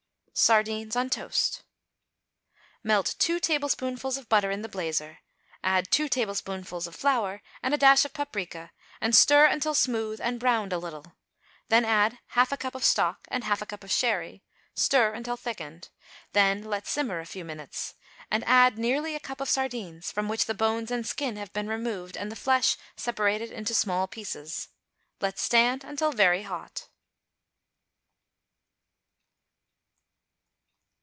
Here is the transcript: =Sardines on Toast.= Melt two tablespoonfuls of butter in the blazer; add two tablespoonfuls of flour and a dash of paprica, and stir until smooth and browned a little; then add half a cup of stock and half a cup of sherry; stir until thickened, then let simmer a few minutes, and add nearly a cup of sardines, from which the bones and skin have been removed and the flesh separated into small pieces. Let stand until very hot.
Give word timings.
=Sardines 0.33 0.95
on 0.95 1.11
Toast.= 1.11 1.61
Melt 2.83 3.15
two 3.19 3.39
tablespoonfuls 3.39 4.17
of 4.17 4.27
butter 4.29 4.49
in 4.49 4.63
the 4.63 4.69
blazer; 4.69 5.19
add 5.63 5.91
two 5.91 6.09
tablespoonfuls 6.09 6.87
of 6.87 6.95
flour 6.95 7.43
and 7.61 7.75
a 7.75 7.77
dash 7.77 8.05
of 8.05 8.13
paprica, 8.13 8.71
and 8.99 9.15
stir 9.15 9.45
until 9.45 9.75
smooth 9.75 10.19
and 10.19 10.39
browned 10.39 10.73
a 10.73 10.79
little; 10.79 11.15
then 11.69 11.85
add 11.85 12.17
half 12.29 12.51
a 12.51 12.57
cup 12.57 12.73
of 12.73 12.83
stock 12.83 13.27
and 13.27 13.43
half 13.43 13.61
a 13.61 13.67
cup 13.67 13.83
of 13.83 13.91
sherry; 13.91 14.41
stir 14.73 15.13
until 15.13 15.37
thickened, 15.37 15.89
then 16.31 16.63
let 16.63 16.87
simmer 16.87 17.19
a 17.19 17.25
few 17.27 17.45
minutes, 17.45 17.93
and 18.31 18.43
add 18.47 18.79
nearly 18.79 19.13
a 19.13 19.19
cup 19.19 19.41
of 19.41 19.49
sardines, 19.49 20.11
from 20.11 20.27
which 20.27 20.45
the 20.47 20.55
bones 20.55 20.89
and 20.89 21.05
skin 21.05 21.35
have 21.35 21.53
been 21.53 21.67
removed 21.67 22.17
and 22.17 22.31
the 22.31 22.35
flesh 22.37 22.77
separated 22.95 23.51
into 23.51 23.75
small 23.75 24.07
pieces. 24.07 24.69
Let 25.19 25.37
stand 25.37 25.83
until 25.83 26.11
very 26.11 26.43
hot. 26.43 26.87